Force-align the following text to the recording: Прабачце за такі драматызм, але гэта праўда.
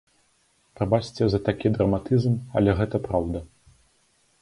Прабачце 0.79 1.23
за 1.35 1.39
такі 1.51 1.73
драматызм, 1.77 2.33
але 2.61 2.71
гэта 2.83 3.07
праўда. 3.09 3.47